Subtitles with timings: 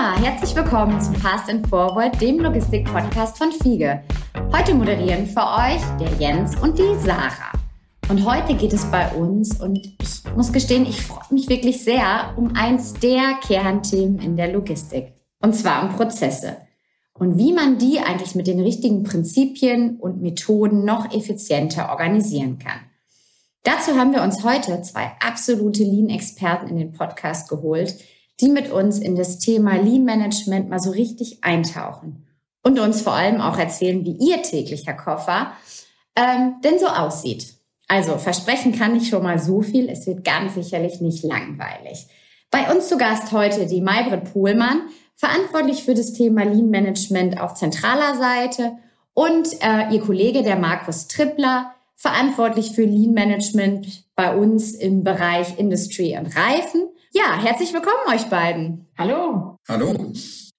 [0.00, 4.02] Herzlich willkommen zum Fast and Forward, dem Logistik-Podcast von Fiege.
[4.50, 7.52] Heute moderieren für euch der Jens und die Sarah.
[8.08, 12.32] Und heute geht es bei uns, und ich muss gestehen, ich freue mich wirklich sehr
[12.38, 15.12] um eins der Kernthemen in der Logistik.
[15.42, 16.56] Und zwar um Prozesse.
[17.12, 22.80] Und wie man die eigentlich mit den richtigen Prinzipien und Methoden noch effizienter organisieren kann.
[23.64, 27.96] Dazu haben wir uns heute zwei absolute Lean-Experten in den Podcast geholt,
[28.40, 32.26] die mit uns in das Thema Lean Management mal so richtig eintauchen
[32.62, 35.52] und uns vor allem auch erzählen, wie ihr täglicher Koffer
[36.16, 37.54] ähm, denn so aussieht.
[37.88, 42.06] Also versprechen kann ich schon mal so viel, es wird ganz sicherlich nicht langweilig.
[42.50, 44.82] Bei uns zu Gast heute die Maybrit Pohlmann,
[45.16, 48.72] verantwortlich für das Thema Lean Management auf zentraler Seite
[49.12, 55.58] und äh, ihr Kollege der Markus Trippler, verantwortlich für Lean Management bei uns im Bereich
[55.58, 56.88] Industry und Reifen.
[57.12, 58.86] Ja, herzlich willkommen euch beiden.
[58.96, 59.56] Hallo.
[59.68, 60.12] Hallo.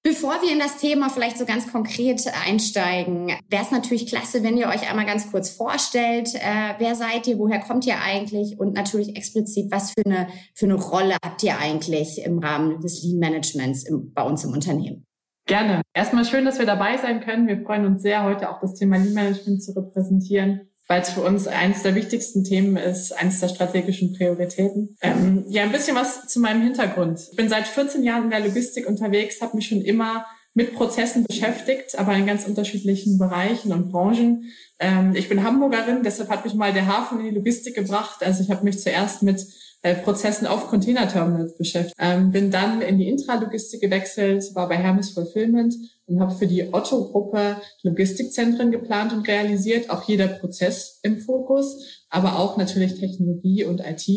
[0.03, 4.57] Bevor wir in das Thema vielleicht so ganz konkret einsteigen, wäre es natürlich klasse, wenn
[4.57, 6.35] ihr euch einmal ganz kurz vorstellt.
[6.35, 7.39] Äh, wer seid ihr?
[7.39, 8.59] Woher kommt ihr eigentlich?
[8.59, 13.01] Und natürlich explizit, was für eine, für eine Rolle habt ihr eigentlich im Rahmen des
[13.01, 15.05] Lean Managements im, bei uns im Unternehmen?
[15.47, 15.81] Gerne.
[15.93, 17.47] Erstmal schön, dass wir dabei sein können.
[17.47, 21.21] Wir freuen uns sehr, heute auch das Thema Lean Management zu repräsentieren weil es für
[21.21, 24.97] uns eines der wichtigsten Themen ist, eines der strategischen Prioritäten.
[25.01, 27.29] Ähm, ja, ein bisschen was zu meinem Hintergrund.
[27.31, 31.23] Ich bin seit 14 Jahren in der Logistik unterwegs, habe mich schon immer mit Prozessen
[31.23, 34.51] beschäftigt, aber in ganz unterschiedlichen Bereichen und Branchen.
[34.79, 38.21] Ähm, ich bin Hamburgerin, deshalb hat mich mal der Hafen in die Logistik gebracht.
[38.21, 39.47] Also ich habe mich zuerst mit
[39.83, 41.95] äh, Prozessen auf Containerterminals beschäftigt.
[41.99, 45.73] Ähm, bin dann in die Intralogistik gewechselt, war bei Hermes Fulfillment
[46.11, 49.89] und habe für die Otto-Gruppe Logistikzentren geplant und realisiert.
[49.89, 54.07] Auch jeder Prozess im Fokus, aber auch natürlich Technologie und IT.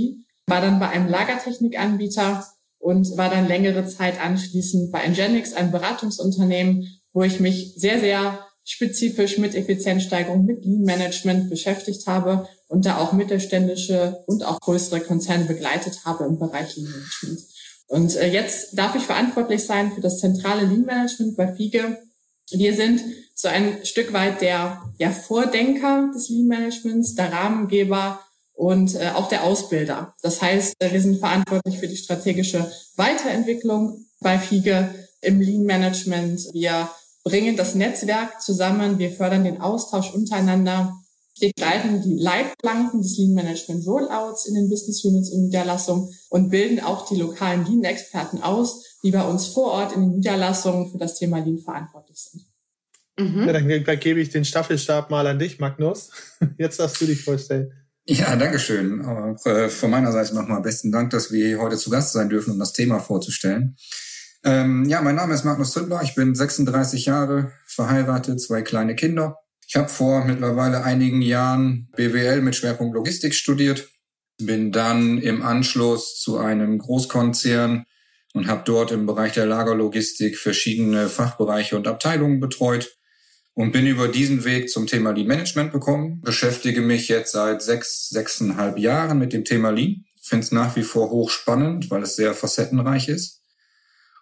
[0.46, 2.44] War dann bei einem Lagertechnikanbieter
[2.78, 8.40] und war dann längere Zeit anschließend bei Ngenix, einem Beratungsunternehmen, wo ich mich sehr, sehr
[8.64, 15.00] spezifisch mit Effizienzsteigerung, mit Lean Management beschäftigt habe und da auch mittelständische und auch größere
[15.00, 17.40] Konzerne begleitet habe im Bereich Lean Management.
[17.86, 21.98] Und äh, jetzt darf ich verantwortlich sein für das zentrale Lean Management bei FIGE.
[22.50, 23.02] Wir sind
[23.34, 28.20] so ein Stück weit der ja, Vordenker des Lean Managements, der Rahmengeber
[28.54, 30.14] und äh, auch der Ausbilder.
[30.22, 36.40] Das heißt, äh, wir sind verantwortlich für die strategische Weiterentwicklung bei FIGE im Lean Management.
[36.52, 36.88] Wir
[37.24, 40.94] bringen das Netzwerk zusammen, wir fördern den Austausch untereinander
[41.40, 46.50] wir greifen die Leitplanken des Lean Management Rollouts in den Business Units und Niederlassungen und
[46.50, 50.98] bilden auch die lokalen Lean-Experten aus, die bei uns vor Ort in den Niederlassungen für
[50.98, 52.44] das Thema Lean verantwortlich sind.
[53.18, 53.46] Mhm.
[53.46, 56.10] Ja, dann, dann gebe ich den Staffelstab mal an dich, Magnus.
[56.58, 57.72] Jetzt darfst du dich vorstellen.
[58.06, 59.04] Ja, danke schön.
[59.04, 62.52] Auch äh, von meiner Seite nochmal besten Dank, dass wir heute zu Gast sein dürfen,
[62.52, 63.76] um das Thema vorzustellen.
[64.44, 66.02] Ähm, ja, mein Name ist Magnus Trippler.
[66.02, 69.38] Ich bin 36 Jahre verheiratet, zwei kleine Kinder
[69.74, 73.88] ich habe vor mittlerweile einigen Jahren BWL mit Schwerpunkt Logistik studiert,
[74.38, 77.84] bin dann im Anschluss zu einem Großkonzern
[78.34, 82.96] und habe dort im Bereich der Lagerlogistik verschiedene Fachbereiche und Abteilungen betreut
[83.54, 88.08] und bin über diesen Weg zum Thema Lean Management gekommen, beschäftige mich jetzt seit sechs,
[88.10, 92.34] sechseinhalb Jahren mit dem Thema Lean, finde es nach wie vor hochspannend, weil es sehr
[92.34, 93.40] facettenreich ist.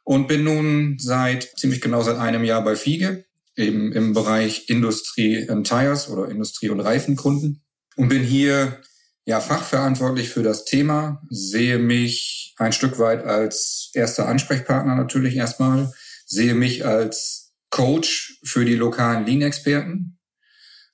[0.03, 3.27] Und bin nun seit ziemlich genau seit einem Jahr bei Fiege,
[3.57, 7.63] eben im Bereich Industrie and Tires oder Industrie- und Reifenkunden
[7.97, 8.81] und bin hier
[9.25, 15.93] ja fachverantwortlich für das Thema, sehe mich ein Stück weit als erster Ansprechpartner natürlich erstmal,
[16.27, 20.19] sehe mich als Coach für die lokalen Lean-Experten,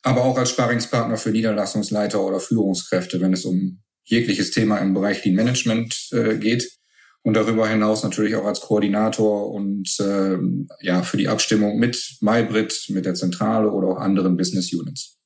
[0.03, 5.25] aber auch als Sparringspartner für Niederlassungsleiter oder Führungskräfte, wenn es um jegliches Thema im Bereich
[5.25, 6.78] Lean Management äh, geht
[7.23, 10.39] und darüber hinaus natürlich auch als Koordinator und äh,
[10.81, 15.19] ja für die Abstimmung mit MyBrit, mit der Zentrale oder auch anderen Business Units.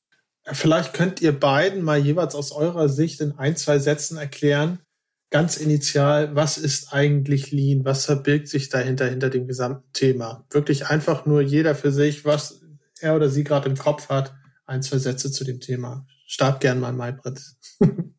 [0.51, 4.79] Vielleicht könnt ihr beiden mal jeweils aus eurer Sicht in ein, zwei Sätzen erklären,
[5.33, 7.85] ganz initial, was ist eigentlich Lean?
[7.85, 10.45] Was verbirgt sich dahinter, hinter dem gesamten Thema?
[10.51, 12.61] Wirklich einfach nur jeder für sich, was
[12.99, 14.35] er oder sie gerade im Kopf hat,
[14.67, 16.05] ein, zwei Sätze zu dem Thema.
[16.27, 17.41] Start gern mal, MyBrit.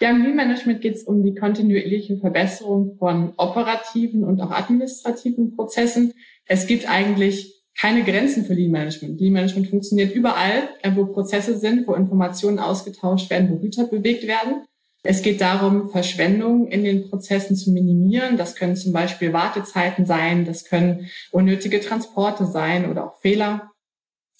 [0.00, 5.56] Ja, im Lean Management geht es um die kontinuierliche Verbesserung von operativen und auch administrativen
[5.56, 6.14] Prozessen.
[6.46, 9.20] Es gibt eigentlich keine Grenzen für Lean Management.
[9.20, 14.26] Lean Management funktioniert überall, äh, wo Prozesse sind, wo Informationen ausgetauscht werden, wo Güter bewegt
[14.26, 14.64] werden.
[15.04, 18.36] Es geht darum, Verschwendung in den Prozessen zu minimieren.
[18.36, 23.70] Das können zum Beispiel Wartezeiten sein, das können unnötige Transporte sein oder auch Fehler,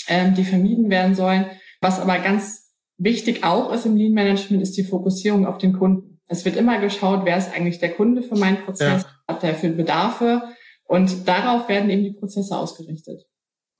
[0.08, 1.46] ähm, die vermieden werden sollen.
[1.81, 2.68] Was aber ganz
[2.99, 6.21] Wichtig auch ist im Lean Management ist die Fokussierung auf den Kunden.
[6.27, 9.35] Es wird immer geschaut, wer ist eigentlich der Kunde für meinen Prozess, ja.
[9.35, 10.43] hat der für Bedarfe
[10.89, 13.23] Und darauf werden eben die Prozesse ausgerichtet.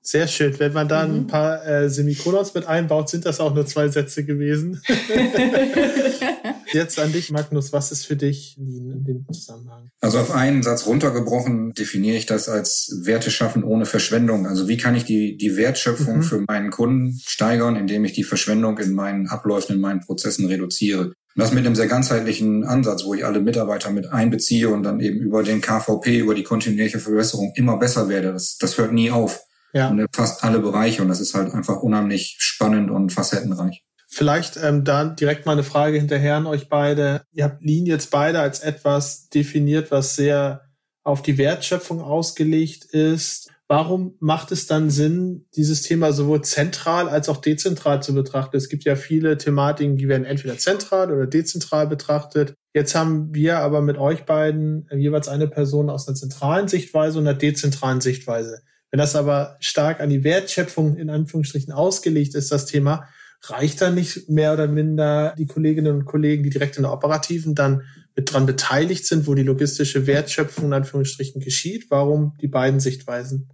[0.01, 0.57] Sehr schön.
[0.59, 1.15] Wenn man da mhm.
[1.15, 4.81] ein paar äh, Semikolons mit einbaut, sind das auch nur zwei Sätze gewesen.
[6.73, 7.73] Jetzt an dich, Magnus.
[7.73, 9.89] Was ist für dich Lean in dem Zusammenhang?
[10.01, 14.47] Also auf einen Satz runtergebrochen definiere ich das als Werte schaffen ohne Verschwendung.
[14.47, 16.23] Also wie kann ich die, die Wertschöpfung mhm.
[16.23, 21.13] für meinen Kunden steigern, indem ich die Verschwendung in meinen Abläufen, in meinen Prozessen reduziere?
[21.35, 24.99] Und das mit einem sehr ganzheitlichen Ansatz, wo ich alle Mitarbeiter mit einbeziehe und dann
[24.99, 28.33] eben über den KVP, über die kontinuierliche Verbesserung immer besser werde.
[28.33, 29.41] Das, das hört nie auf
[29.73, 29.89] ja.
[29.89, 31.01] und fast alle Bereiche.
[31.01, 33.83] Und das ist halt einfach unheimlich spannend und facettenreich.
[34.11, 37.21] Vielleicht ähm, dann direkt mal eine Frage hinterher an euch beide.
[37.31, 40.61] Ihr habt Lean jetzt beide als etwas definiert, was sehr
[41.03, 43.51] auf die Wertschöpfung ausgelegt ist.
[43.67, 48.57] Warum macht es dann Sinn, dieses Thema sowohl zentral als auch dezentral zu betrachten?
[48.57, 52.55] Es gibt ja viele Thematiken, die werden entweder zentral oder dezentral betrachtet.
[52.73, 57.27] Jetzt haben wir aber mit euch beiden jeweils eine Person aus einer zentralen Sichtweise und
[57.27, 58.63] einer dezentralen Sichtweise.
[58.91, 63.07] Wenn das aber stark an die Wertschöpfung in Anführungsstrichen ausgelegt ist, das Thema,
[63.47, 67.55] reicht dann nicht mehr oder minder die Kolleginnen und Kollegen, die direkt in der operativen
[67.55, 67.83] dann
[68.15, 71.85] mit dran beteiligt sind, wo die logistische Wertschöpfung in Anführungsstrichen geschieht?
[71.89, 73.49] Warum die beiden Sichtweisen?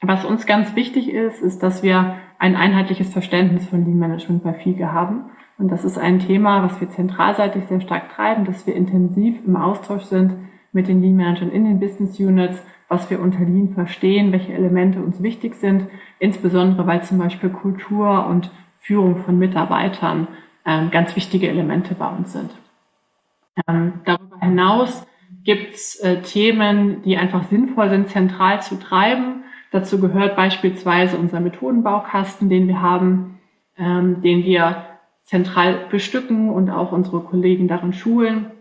[0.00, 4.54] Was uns ganz wichtig ist, ist, dass wir ein einheitliches Verständnis von Lean Management bei
[4.54, 5.30] FIGE haben.
[5.58, 9.56] Und das ist ein Thema, was wir zentralseitig sehr stark treiben, dass wir intensiv im
[9.56, 10.34] Austausch sind
[10.72, 15.00] mit den Lean Managern in den Business Units was wir unter Lean verstehen, welche Elemente
[15.00, 15.88] uns wichtig sind,
[16.18, 20.28] insbesondere weil zum Beispiel Kultur und Führung von Mitarbeitern
[20.64, 22.50] ähm, ganz wichtige Elemente bei uns sind.
[23.66, 25.06] Ähm, darüber hinaus
[25.44, 29.44] gibt es äh, Themen, die einfach sinnvoll sind, zentral zu treiben.
[29.70, 33.38] Dazu gehört beispielsweise unser Methodenbaukasten, den wir haben,
[33.78, 34.86] ähm, den wir
[35.22, 38.52] zentral bestücken und auch unsere Kollegen darin schulen.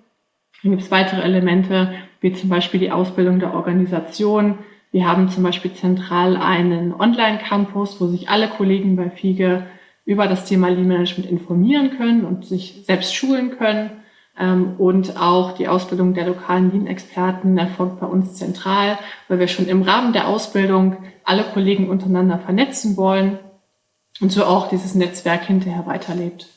[0.61, 4.59] Dann gibt es weitere Elemente, wie zum Beispiel die Ausbildung der Organisation.
[4.91, 9.63] Wir haben zum Beispiel zentral einen Online-Campus, wo sich alle Kollegen bei FIGE
[10.05, 13.91] über das Thema Lean Management informieren können und sich selbst schulen können.
[14.37, 18.97] Ähm, und auch die Ausbildung der lokalen Lean-Experten erfolgt bei uns zentral,
[19.27, 23.39] weil wir schon im Rahmen der Ausbildung alle Kollegen untereinander vernetzen wollen
[24.21, 26.47] und so auch dieses Netzwerk hinterher weiterlebt.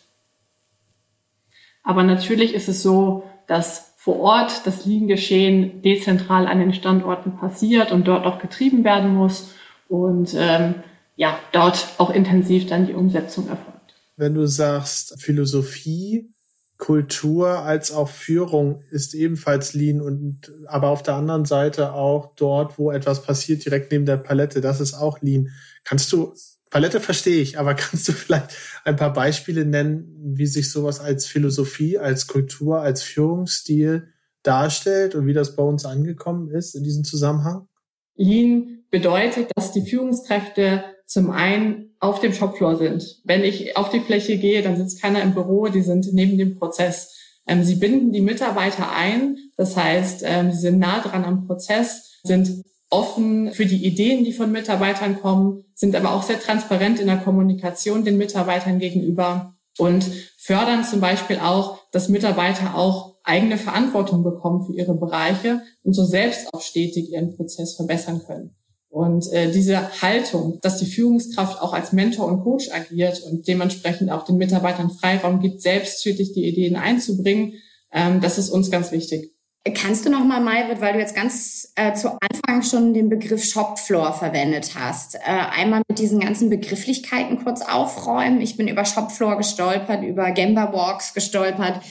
[1.82, 7.92] Aber natürlich ist es so, dass vor Ort das Lean-Geschehen dezentral an den Standorten passiert
[7.92, 9.50] und dort auch getrieben werden muss
[9.86, 10.76] und ähm,
[11.16, 13.96] ja, dort auch intensiv dann die Umsetzung erfolgt.
[14.16, 16.30] Wenn du sagst, Philosophie,
[16.78, 22.78] Kultur als auch Führung ist ebenfalls Lean und aber auf der anderen Seite auch dort,
[22.78, 25.50] wo etwas passiert, direkt neben der Palette, das ist auch Lean.
[25.84, 26.34] Kannst du
[26.70, 31.26] Palette verstehe ich, aber kannst du vielleicht ein paar Beispiele nennen, wie sich sowas als
[31.26, 34.12] Philosophie, als Kultur, als Führungsstil
[34.44, 37.66] darstellt und wie das bei uns angekommen ist in diesem Zusammenhang?
[38.14, 43.20] Lean bedeutet, dass die Führungskräfte zum einen auf dem Shopfloor sind.
[43.24, 46.56] Wenn ich auf die Fläche gehe, dann sitzt keiner im Büro, die sind neben dem
[46.56, 47.14] Prozess.
[47.46, 52.20] Ähm, sie binden die Mitarbeiter ein, das heißt, ähm, sie sind nah dran am Prozess,
[52.22, 57.06] sind offen für die Ideen, die von Mitarbeitern kommen, sind aber auch sehr transparent in
[57.06, 60.04] der Kommunikation den Mitarbeitern gegenüber und
[60.38, 66.04] fördern zum Beispiel auch, dass Mitarbeiter auch eigene Verantwortung bekommen für ihre Bereiche und so
[66.04, 68.54] selbst auch stetig ihren Prozess verbessern können.
[68.98, 74.10] Und äh, diese Haltung, dass die Führungskraft auch als Mentor und Coach agiert und dementsprechend
[74.10, 77.52] auch den Mitarbeitern Freiraum gibt, selbsttätig die Ideen einzubringen,
[77.92, 79.30] ähm, das ist uns ganz wichtig.
[79.72, 83.44] Kannst du noch mal, Maybrit, weil du jetzt ganz äh, zu Anfang schon den Begriff
[83.44, 88.40] Shopfloor verwendet hast, äh, einmal mit diesen ganzen Begrifflichkeiten kurz aufräumen?
[88.40, 91.84] Ich bin über Shopfloor gestolpert, über Gemba Walks gestolpert.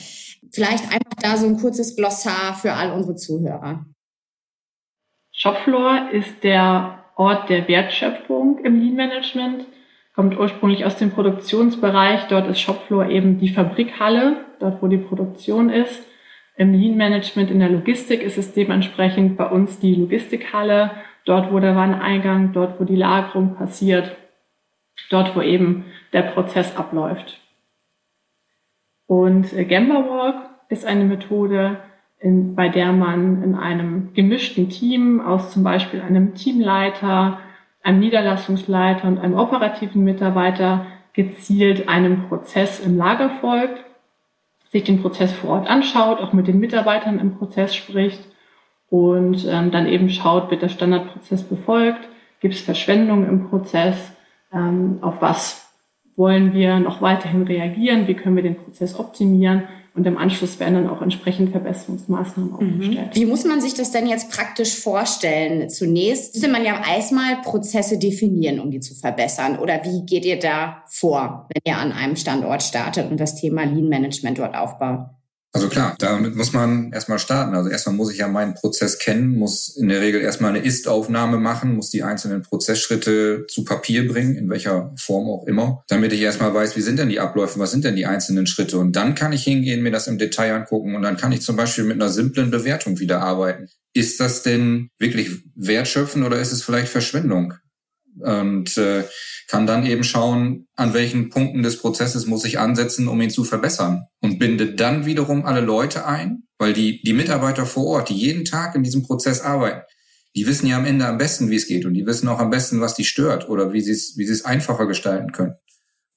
[0.51, 3.85] Vielleicht einfach da so ein kurzes Glossar für all unsere Zuhörer.
[5.31, 9.65] Shopfloor ist der Ort der Wertschöpfung im Lean Management,
[10.15, 12.27] kommt ursprünglich aus dem Produktionsbereich.
[12.27, 16.03] Dort ist Shopfloor eben die Fabrikhalle, dort wo die Produktion ist.
[16.55, 20.91] Im Lean Management in der Logistik ist es dementsprechend bei uns die Logistikhalle,
[21.25, 24.15] dort wo der Wareneingang, dort wo die Lagerung passiert,
[25.11, 27.39] dort wo eben der Prozess abläuft.
[29.05, 31.77] Und äh, Gemba Walk ist eine Methode,
[32.19, 37.39] in, bei der man in einem gemischten Team aus zum Beispiel einem Teamleiter,
[37.83, 43.83] einem Niederlassungsleiter und einem operativen Mitarbeiter gezielt einem Prozess im Lager folgt
[44.71, 48.19] sich den Prozess vor Ort anschaut, auch mit den Mitarbeitern im Prozess spricht
[48.89, 52.07] und ähm, dann eben schaut, wird der Standardprozess befolgt,
[52.39, 54.11] gibt es Verschwendung im Prozess,
[54.53, 55.73] ähm, auf was
[56.15, 59.63] wollen wir noch weiterhin reagieren, wie können wir den Prozess optimieren
[59.97, 62.55] Und im Anschluss werden dann auch entsprechend Verbesserungsmaßnahmen mhm.
[62.55, 63.09] aufgestellt.
[63.15, 65.71] Wie muss man sich das denn jetzt praktisch vorstellen?
[65.71, 69.57] Zunächst müsste man ja erstmal Prozesse definieren, um die zu verbessern.
[69.57, 73.63] Oder wie geht ihr da vor, wenn ihr an einem Standort startet und das Thema
[73.63, 75.16] Lean Management dort aufbaut?
[75.57, 77.55] Also klar, damit muss man erstmal starten.
[77.55, 81.39] Also erstmal muss ich ja meinen Prozess kennen, muss in der Regel erstmal eine Ist-Aufnahme
[81.39, 86.21] machen, muss die einzelnen Prozessschritte zu Papier bringen, in welcher Form auch immer, damit ich
[86.21, 88.77] erstmal weiß, wie sind denn die Abläufe, was sind denn die einzelnen Schritte.
[88.77, 91.55] Und dann kann ich hingehen, mir das im Detail angucken und dann kann ich zum
[91.55, 93.67] Beispiel mit einer simplen Bewertung wieder arbeiten.
[93.93, 97.55] Ist das denn wirklich wertschöpfend oder ist es vielleicht Verschwendung?
[98.19, 99.03] Und äh,
[99.47, 103.43] kann dann eben schauen, an welchen Punkten des Prozesses muss ich ansetzen, um ihn zu
[103.43, 104.05] verbessern.
[104.21, 108.45] Und binde dann wiederum alle Leute ein, weil die, die Mitarbeiter vor Ort, die jeden
[108.45, 109.81] Tag in diesem Prozess arbeiten,
[110.35, 111.85] die wissen ja am Ende am besten, wie es geht.
[111.85, 114.33] Und die wissen auch am besten, was die stört oder wie sie es, wie sie
[114.33, 115.55] es einfacher gestalten können.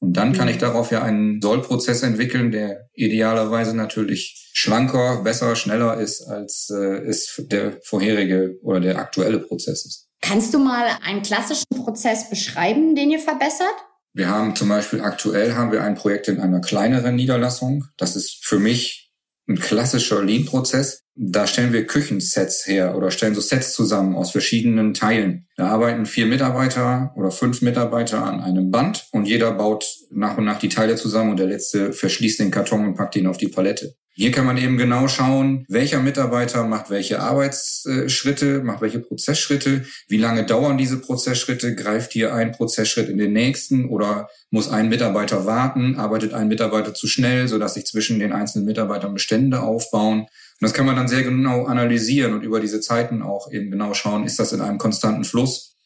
[0.00, 0.60] Und dann kann ich mhm.
[0.60, 7.42] darauf ja einen Sollprozess entwickeln, der idealerweise natürlich schlanker, besser, schneller ist, als äh, es
[7.50, 10.09] der vorherige oder der aktuelle Prozess ist.
[10.20, 13.74] Kannst du mal einen klassischen Prozess beschreiben, den ihr verbessert?
[14.12, 17.86] Wir haben zum Beispiel aktuell haben wir ein Projekt in einer kleineren Niederlassung.
[17.96, 19.12] Das ist für mich
[19.48, 21.04] ein klassischer Lean-Prozess.
[21.16, 25.46] Da stellen wir Küchensets her oder stellen so Sets zusammen aus verschiedenen Teilen.
[25.56, 30.44] Da arbeiten vier Mitarbeiter oder fünf Mitarbeiter an einem Band und jeder baut nach und
[30.44, 33.48] nach die Teile zusammen und der letzte verschließt den Karton und packt ihn auf die
[33.48, 33.94] Palette.
[34.12, 40.18] Hier kann man eben genau schauen, welcher Mitarbeiter macht welche Arbeitsschritte, macht welche Prozessschritte, wie
[40.18, 45.46] lange dauern diese Prozessschritte, greift hier ein Prozessschritt in den nächsten oder muss ein Mitarbeiter
[45.46, 50.26] warten, arbeitet ein Mitarbeiter zu schnell, sodass sich zwischen den einzelnen Mitarbeitern Bestände aufbauen.
[50.60, 53.94] Und das kann man dann sehr genau analysieren und über diese Zeiten auch eben genau
[53.94, 55.76] schauen, ist das in einem konstanten Fluss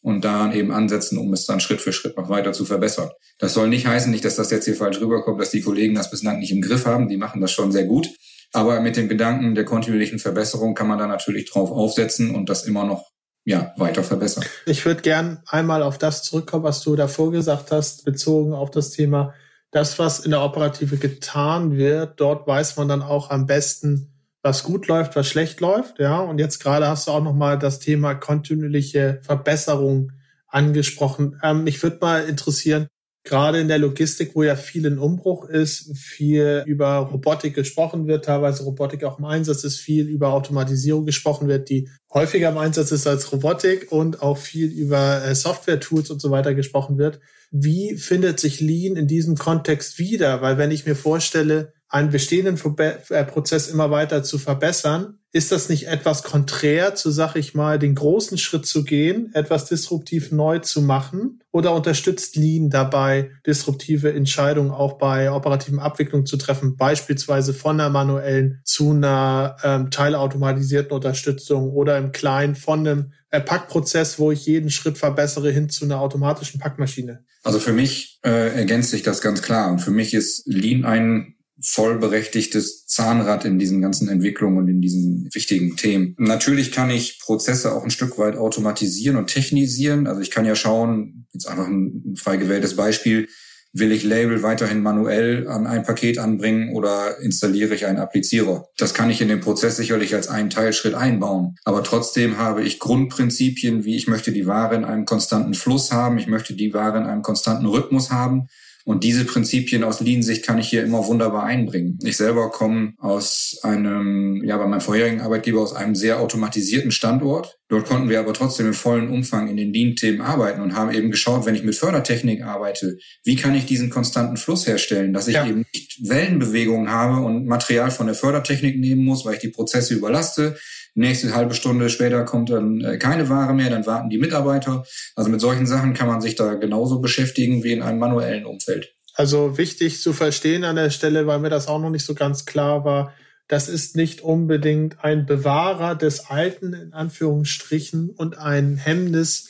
[0.00, 3.10] und daran eben ansetzen, um es dann Schritt für Schritt noch weiter zu verbessern.
[3.38, 6.10] Das soll nicht heißen, nicht, dass das jetzt hier falsch rüberkommt, dass die Kollegen das
[6.10, 7.08] bislang nicht im Griff haben.
[7.08, 8.08] Die machen das schon sehr gut.
[8.52, 12.64] Aber mit dem Gedanken der kontinuierlichen Verbesserung kann man da natürlich drauf aufsetzen und das
[12.64, 13.12] immer noch
[13.44, 14.44] ja, weiter verbessern.
[14.66, 18.90] Ich würde gern einmal auf das zurückkommen, was du davor gesagt hast, bezogen auf das
[18.90, 19.34] Thema,
[19.72, 24.11] das, was in der Operative getan wird, dort weiß man dann auch am besten,
[24.42, 26.20] was gut läuft, was schlecht läuft, ja.
[26.20, 30.12] Und jetzt gerade hast du auch noch mal das Thema kontinuierliche Verbesserung
[30.48, 31.40] angesprochen.
[31.42, 32.88] Ähm, mich würde mal interessieren,
[33.24, 38.24] gerade in der Logistik, wo ja viel in Umbruch ist, viel über Robotik gesprochen wird,
[38.24, 42.90] teilweise Robotik auch im Einsatz ist, viel über Automatisierung gesprochen wird, die häufiger im Einsatz
[42.90, 47.20] ist als Robotik und auch viel über äh, Software-Tools und so weiter gesprochen wird.
[47.52, 50.42] Wie findet sich Lean in diesem Kontext wieder?
[50.42, 55.68] Weil wenn ich mir vorstelle, einen bestehenden äh, Prozess immer weiter zu verbessern, ist das
[55.68, 60.58] nicht etwas konträr zu, sag ich mal, den großen Schritt zu gehen, etwas disruptiv neu
[60.58, 61.40] zu machen?
[61.50, 67.90] Oder unterstützt Lean dabei, disruptive Entscheidungen auch bei operativen Abwicklungen zu treffen, beispielsweise von einer
[67.90, 74.46] manuellen zu einer ähm, teilautomatisierten Unterstützung oder im Kleinen von einem äh, Packprozess, wo ich
[74.46, 77.24] jeden Schritt verbessere, hin zu einer automatischen Packmaschine?
[77.42, 79.70] Also für mich äh, ergänzt sich das ganz klar.
[79.70, 81.31] Und für mich ist Lean ein
[81.64, 86.14] vollberechtigtes Zahnrad in diesen ganzen Entwicklungen und in diesen wichtigen Themen.
[86.18, 90.06] Natürlich kann ich Prozesse auch ein Stück weit automatisieren und technisieren.
[90.06, 93.28] Also ich kann ja schauen, jetzt einfach ein frei gewähltes Beispiel,
[93.72, 98.66] will ich Label weiterhin manuell an ein Paket anbringen oder installiere ich einen Applizierer?
[98.76, 101.56] Das kann ich in den Prozess sicherlich als einen Teilschritt einbauen.
[101.64, 106.18] Aber trotzdem habe ich Grundprinzipien, wie ich möchte die Ware in einem konstanten Fluss haben,
[106.18, 108.48] ich möchte die Ware in einem konstanten Rhythmus haben
[108.84, 111.98] und diese Prinzipien aus Lean-Sicht kann ich hier immer wunderbar einbringen.
[112.02, 117.58] Ich selber komme aus einem, ja, bei meinem vorherigen Arbeitgeber aus einem sehr automatisierten Standort.
[117.68, 121.10] Dort konnten wir aber trotzdem im vollen Umfang in den Lean-Themen arbeiten und haben eben
[121.10, 125.36] geschaut, wenn ich mit Fördertechnik arbeite, wie kann ich diesen konstanten Fluss herstellen, dass ich
[125.36, 125.46] ja.
[125.46, 129.94] eben nicht Wellenbewegungen habe und Material von der Fördertechnik nehmen muss, weil ich die Prozesse
[129.94, 130.56] überlaste,
[130.94, 134.84] nächste halbe Stunde später kommt dann äh, keine Ware mehr, dann warten die Mitarbeiter.
[135.16, 138.94] Also mit solchen Sachen kann man sich da genauso beschäftigen wie in einem manuellen Umfeld.
[139.14, 142.46] Also wichtig zu verstehen an der Stelle, weil mir das auch noch nicht so ganz
[142.46, 143.12] klar war,
[143.48, 149.48] das ist nicht unbedingt ein Bewahrer des Alten in Anführungsstrichen und ein Hemmnis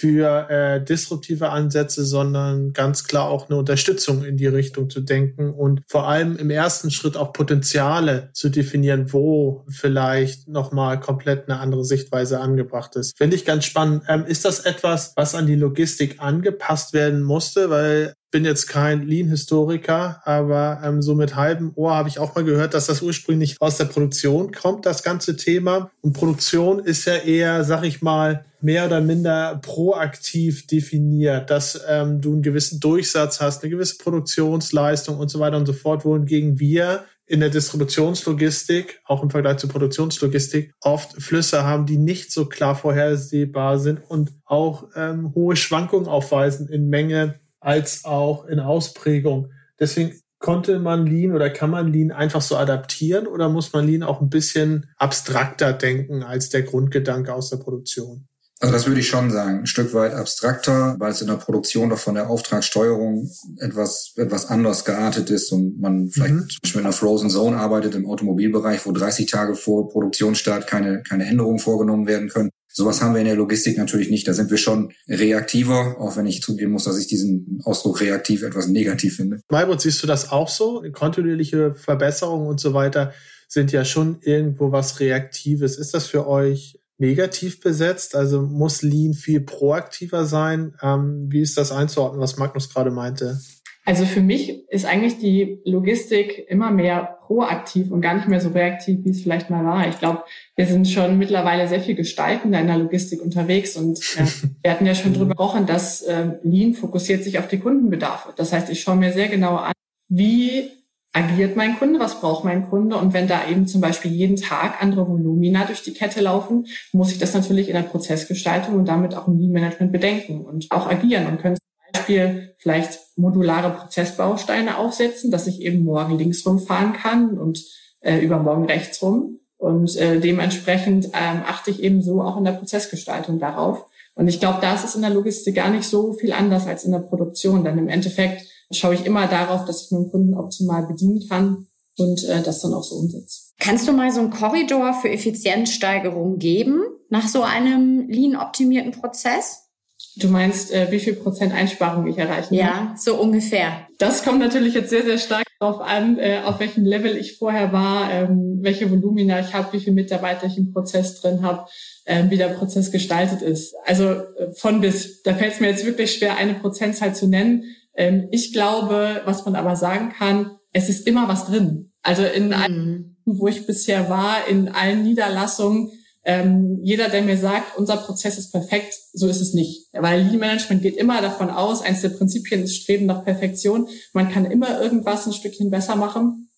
[0.00, 5.50] für äh, disruptive Ansätze, sondern ganz klar auch eine Unterstützung in die Richtung zu denken
[5.50, 11.60] und vor allem im ersten Schritt auch Potenziale zu definieren, wo vielleicht nochmal komplett eine
[11.60, 13.18] andere Sichtweise angebracht ist.
[13.18, 14.04] Finde ich ganz spannend.
[14.08, 17.68] Ähm, ist das etwas, was an die Logistik angepasst werden musste?
[17.68, 22.44] Weil bin jetzt kein Lean-Historiker, aber ähm, so mit halbem Ohr habe ich auch mal
[22.44, 25.90] gehört, dass das ursprünglich aus der Produktion kommt, das ganze Thema.
[26.00, 32.20] Und Produktion ist ja eher, sag ich mal, mehr oder minder proaktiv definiert, dass ähm,
[32.20, 36.60] du einen gewissen Durchsatz hast, eine gewisse Produktionsleistung und so weiter und so fort, wohingegen
[36.60, 42.46] wir in der Distributionslogistik, auch im Vergleich zur Produktionslogistik, oft Flüsse haben, die nicht so
[42.46, 49.50] klar vorhersehbar sind und auch ähm, hohe Schwankungen aufweisen in Menge als auch in Ausprägung.
[49.78, 54.02] Deswegen konnte man Lean oder kann man Lean einfach so adaptieren oder muss man Lean
[54.02, 58.26] auch ein bisschen abstrakter denken als der Grundgedanke aus der Produktion?
[58.62, 61.88] Also das würde ich schon sagen, ein Stück weit abstrakter, weil es in der Produktion
[61.88, 66.48] doch von der Auftragssteuerung etwas, etwas anders geartet ist und man vielleicht mhm.
[66.50, 71.02] zum Beispiel in einer Frozen Zone arbeitet im Automobilbereich, wo 30 Tage vor Produktionsstart keine,
[71.02, 72.50] keine Änderungen vorgenommen werden können.
[72.72, 74.28] Sowas haben wir in der Logistik natürlich nicht.
[74.28, 78.42] Da sind wir schon reaktiver, auch wenn ich zugeben muss, dass ich diesen Ausdruck reaktiv
[78.42, 79.40] etwas negativ finde.
[79.50, 80.84] Maibot, siehst du das auch so?
[80.92, 83.12] Kontinuierliche Verbesserungen und so weiter
[83.48, 85.76] sind ja schon irgendwo was Reaktives.
[85.76, 88.14] Ist das für euch negativ besetzt?
[88.14, 90.74] Also muss Lean viel proaktiver sein?
[90.82, 93.40] Ähm, wie ist das einzuordnen, was Magnus gerade meinte?
[93.84, 98.50] Also für mich ist eigentlich die Logistik immer mehr proaktiv und gar nicht mehr so
[98.50, 99.88] reaktiv, wie es vielleicht mal war.
[99.88, 104.24] Ich glaube, wir sind schon mittlerweile sehr viel gestaltender in der Logistik unterwegs und äh,
[104.62, 108.32] wir hatten ja schon drüber gesprochen, dass äh, Lean fokussiert sich auf die Kundenbedarfe.
[108.36, 109.72] Das heißt, ich schaue mir sehr genau an,
[110.08, 110.68] wie
[111.12, 114.80] agiert mein Kunde, was braucht mein Kunde und wenn da eben zum Beispiel jeden Tag
[114.80, 119.16] andere Volumina durch die Kette laufen, muss ich das natürlich in der Prozessgestaltung und damit
[119.16, 121.56] auch im Lean Management bedenken und auch agieren und können
[122.00, 127.64] Beispiel vielleicht modulare Prozessbausteine aufsetzen, dass ich eben morgen links rumfahren kann und
[128.00, 132.52] äh, übermorgen rechts rum und äh, dementsprechend ähm, achte ich eben so auch in der
[132.52, 133.86] Prozessgestaltung darauf.
[134.14, 136.84] Und ich glaube, da ist es in der Logistik gar nicht so viel anders als
[136.84, 140.86] in der Produktion, denn im Endeffekt schaue ich immer darauf, dass ich meinen Kunden optimal
[140.86, 141.66] bedienen kann
[141.98, 143.52] und äh, das dann auch so umsetze.
[143.58, 149.69] Kannst du mal so einen Korridor für Effizienzsteigerung geben nach so einem lean-optimierten Prozess?
[150.16, 152.96] Du meinst, äh, wie viel Prozent Einsparung ich erreichen Ja, kann?
[152.96, 153.86] so ungefähr.
[153.98, 157.72] Das kommt natürlich jetzt sehr, sehr stark darauf an, äh, auf welchem Level ich vorher
[157.72, 161.66] war, ähm, welche Volumina ich habe, wie viele Mitarbeiter ich im Prozess drin habe,
[162.06, 163.74] äh, wie der Prozess gestaltet ist.
[163.84, 165.22] Also äh, von bis.
[165.22, 167.64] Da fällt es mir jetzt wirklich schwer, eine Prozentzahl zu nennen.
[167.94, 171.92] Ähm, ich glaube, was man aber sagen kann, es ist immer was drin.
[172.02, 172.52] Also in mhm.
[172.54, 175.90] allen, wo ich bisher war, in allen Niederlassungen,
[176.24, 179.88] ähm, jeder, der mir sagt, unser Prozess ist perfekt, so ist es nicht.
[179.92, 183.88] Weil Lean Management geht immer davon aus, eines der Prinzipien ist Streben nach Perfektion.
[184.12, 186.48] Man kann immer irgendwas ein Stückchen besser machen.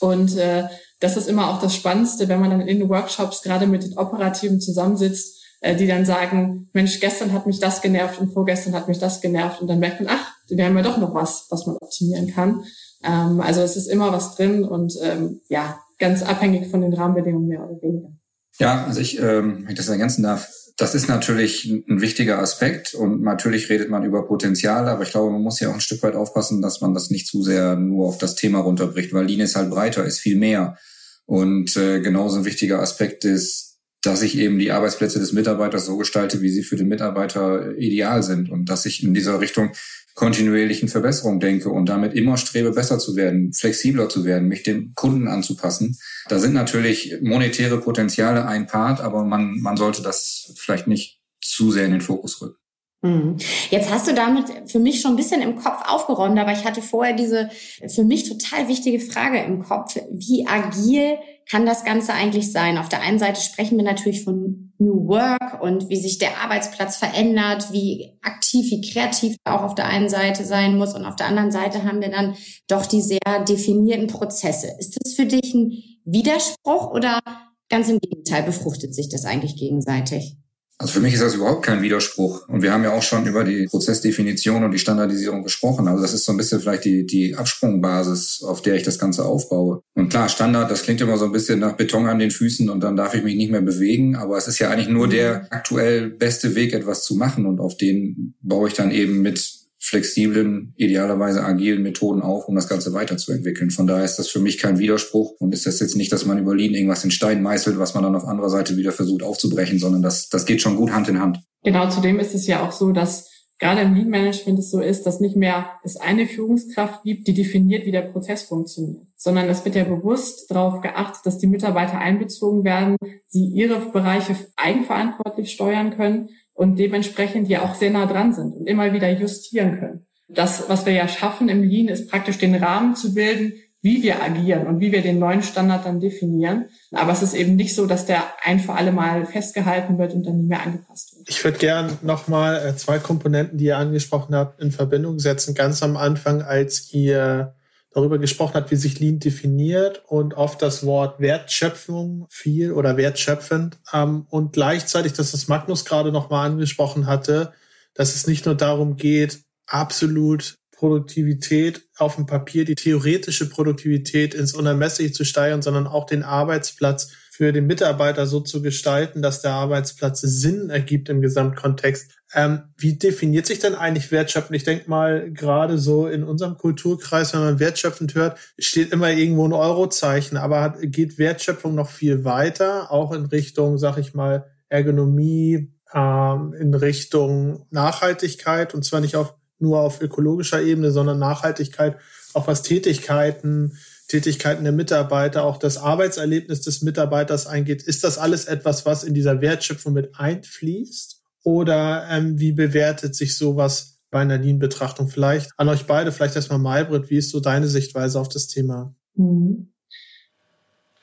[0.00, 0.64] Und äh,
[1.00, 4.60] das ist immer auch das Spannendste, wenn man dann in Workshops gerade mit den Operativen
[4.60, 8.98] zusammensitzt, äh, die dann sagen, Mensch, gestern hat mich das genervt und vorgestern hat mich
[8.98, 11.76] das genervt und dann merkt man, ach, wir haben ja doch noch was, was man
[11.76, 12.64] optimieren kann.
[13.02, 17.48] Ähm, also es ist immer was drin und ähm, ja, ganz abhängig von den Rahmenbedingungen
[17.48, 18.10] mehr oder weniger.
[18.58, 22.94] Ja, also ich, ähm, wenn ich das ergänzen darf, das ist natürlich ein wichtiger Aspekt
[22.94, 26.02] und natürlich redet man über Potenziale, aber ich glaube, man muss ja auch ein Stück
[26.02, 29.40] weit aufpassen, dass man das nicht zu sehr nur auf das Thema runterbricht, weil Lean
[29.40, 30.76] ist halt breiter, ist viel mehr.
[31.24, 35.96] Und äh, genauso ein wichtiger Aspekt ist, dass ich eben die Arbeitsplätze des Mitarbeiters so
[35.96, 39.72] gestalte, wie sie für den Mitarbeiter ideal sind und dass ich in dieser Richtung
[40.16, 44.94] kontinuierlichen Verbesserung denke und damit immer strebe, besser zu werden, flexibler zu werden, mich dem
[44.94, 45.98] Kunden anzupassen.
[46.28, 51.70] Da sind natürlich monetäre Potenziale ein Part, aber man, man sollte das vielleicht nicht zu
[51.70, 52.56] sehr in den Fokus rücken.
[53.02, 53.36] Mhm.
[53.70, 56.80] Jetzt hast du damit für mich schon ein bisschen im Kopf aufgeräumt, aber ich hatte
[56.80, 57.50] vorher diese
[57.86, 59.96] für mich total wichtige Frage im Kopf.
[60.10, 62.76] Wie agil kann das Ganze eigentlich sein?
[62.76, 66.96] Auf der einen Seite sprechen wir natürlich von New Work und wie sich der Arbeitsplatz
[66.96, 71.26] verändert, wie aktiv, wie kreativ auch auf der einen Seite sein muss und auf der
[71.26, 72.34] anderen Seite haben wir dann
[72.68, 74.68] doch die sehr definierten Prozesse.
[74.78, 75.72] Ist das für dich ein
[76.04, 77.20] Widerspruch oder
[77.68, 80.36] ganz im Gegenteil befruchtet sich das eigentlich gegenseitig?
[80.78, 82.48] Also für mich ist das überhaupt kein Widerspruch.
[82.48, 85.88] Und wir haben ja auch schon über die Prozessdefinition und die Standardisierung gesprochen.
[85.88, 89.24] Also das ist so ein bisschen vielleicht die, die Absprungbasis, auf der ich das Ganze
[89.24, 89.80] aufbaue.
[89.94, 92.80] Und klar, Standard, das klingt immer so ein bisschen nach Beton an den Füßen und
[92.80, 94.16] dann darf ich mich nicht mehr bewegen.
[94.16, 97.46] Aber es ist ja eigentlich nur der aktuell beste Weg, etwas zu machen.
[97.46, 99.55] Und auf den baue ich dann eben mit
[99.86, 103.70] flexiblen, idealerweise agilen Methoden auf, um das Ganze weiterzuentwickeln.
[103.70, 106.38] Von daher ist das für mich kein Widerspruch und ist das jetzt nicht, dass man
[106.38, 109.78] über Lean irgendwas in Stein meißelt, was man dann auf anderer Seite wieder versucht aufzubrechen,
[109.78, 111.38] sondern das, das geht schon gut Hand in Hand.
[111.62, 115.06] Genau, zudem ist es ja auch so, dass gerade im Lean Management es so ist,
[115.06, 119.64] dass nicht mehr es eine Führungskraft gibt, die definiert, wie der Prozess funktioniert, sondern es
[119.64, 122.96] wird ja bewusst darauf geachtet, dass die Mitarbeiter einbezogen werden,
[123.28, 128.66] sie ihre Bereiche eigenverantwortlich steuern können und dementsprechend ja auch sehr nah dran sind und
[128.66, 130.06] immer wieder justieren können.
[130.28, 134.20] Das, was wir ja schaffen im Lean, ist praktisch den Rahmen zu bilden, wie wir
[134.20, 136.66] agieren und wie wir den neuen Standard dann definieren.
[136.92, 140.26] Aber es ist eben nicht so, dass der ein für alle Mal festgehalten wird und
[140.26, 141.28] dann nicht mehr angepasst wird.
[141.28, 145.54] Ich würde gern nochmal äh, zwei Komponenten, die ihr angesprochen habt, in Verbindung setzen.
[145.54, 147.54] Ganz am Anfang, als ihr
[147.96, 153.78] darüber gesprochen hat, wie sich Lean definiert und oft das Wort Wertschöpfung viel oder wertschöpfend
[153.90, 157.54] ähm, und gleichzeitig, dass das Magnus gerade nochmal angesprochen hatte,
[157.94, 164.52] dass es nicht nur darum geht, absolut Produktivität auf dem Papier, die theoretische Produktivität ins
[164.52, 169.52] Unermessliche zu steigern, sondern auch den Arbeitsplatz für den Mitarbeiter so zu gestalten, dass der
[169.52, 172.10] Arbeitsplatz Sinn ergibt im Gesamtkontext.
[172.32, 174.56] Ähm, wie definiert sich denn eigentlich wertschöpfend?
[174.56, 179.46] Ich denke mal, gerade so in unserem Kulturkreis, wenn man wertschöpfend hört, steht immer irgendwo
[179.46, 184.46] ein Eurozeichen, aber hat, geht Wertschöpfung noch viel weiter, auch in Richtung, sag ich mal,
[184.70, 191.98] Ergonomie, ähm, in Richtung Nachhaltigkeit und zwar nicht auf, nur auf ökologischer Ebene, sondern Nachhaltigkeit
[192.32, 193.76] auch was Tätigkeiten
[194.08, 197.82] Tätigkeiten der Mitarbeiter, auch das Arbeitserlebnis des Mitarbeiters eingeht.
[197.82, 201.22] Ist das alles etwas, was in dieser Wertschöpfung mit einfließt?
[201.42, 205.08] Oder ähm, wie bewertet sich sowas bei einer Lean-Betrachtung?
[205.08, 208.94] Vielleicht an euch beide, vielleicht erstmal Malbrit, wie ist so deine Sichtweise auf das Thema?
[209.14, 209.72] Mhm.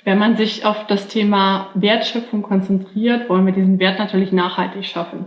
[0.05, 5.25] Wenn man sich auf das Thema Wertschöpfung konzentriert, wollen wir diesen Wert natürlich nachhaltig schaffen.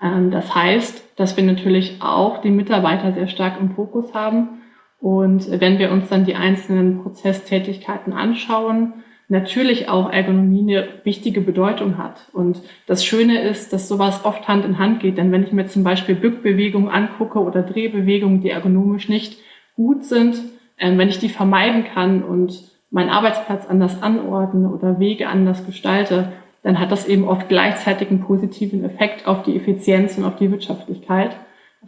[0.00, 4.60] Ähm, das heißt, dass wir natürlich auch die Mitarbeiter sehr stark im Fokus haben
[5.00, 8.94] und wenn wir uns dann die einzelnen Prozesstätigkeiten anschauen,
[9.28, 12.28] natürlich auch Ergonomie eine wichtige Bedeutung hat.
[12.32, 15.18] Und das Schöne ist, dass sowas oft Hand in Hand geht.
[15.18, 19.38] Denn wenn ich mir zum Beispiel Bückbewegungen angucke oder Drehbewegungen, die ergonomisch nicht
[19.74, 20.36] gut sind,
[20.76, 26.32] äh, wenn ich die vermeiden kann und meinen Arbeitsplatz anders anordne oder Wege anders gestalte,
[26.62, 30.50] dann hat das eben oft gleichzeitig einen positiven Effekt auf die Effizienz und auf die
[30.50, 31.36] Wirtschaftlichkeit.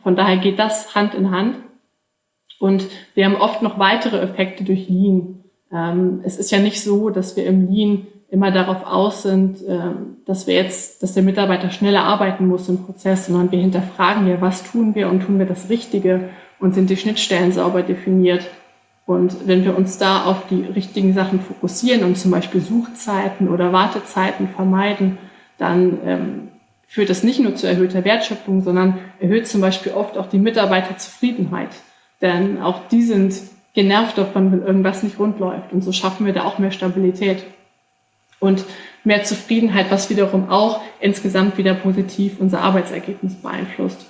[0.02, 1.56] Von daher geht das Hand in Hand.
[2.58, 5.44] Und wir haben oft noch weitere Effekte durch Lean.
[5.72, 10.16] Ähm, es ist ja nicht so, dass wir im Lean immer darauf aus sind, ähm,
[10.26, 14.40] dass wir jetzt, dass der Mitarbeiter schneller arbeiten muss im Prozess, sondern wir hinterfragen ja,
[14.40, 18.46] was tun wir und tun wir das Richtige und sind die Schnittstellen sauber definiert.
[19.06, 23.72] Und wenn wir uns da auf die richtigen Sachen fokussieren und zum Beispiel Suchzeiten oder
[23.72, 25.16] Wartezeiten vermeiden,
[25.56, 26.48] dann ähm,
[26.86, 31.70] führt das nicht nur zu erhöhter Wertschöpfung, sondern erhöht zum Beispiel oft auch die Mitarbeiterzufriedenheit.
[32.20, 33.34] Denn auch die sind
[33.74, 35.72] genervt davon, wenn irgendwas nicht rund läuft.
[35.72, 37.44] Und so schaffen wir da auch mehr Stabilität
[38.40, 38.64] und
[39.04, 44.06] mehr Zufriedenheit, was wiederum auch insgesamt wieder positiv unser Arbeitsergebnis beeinflusst.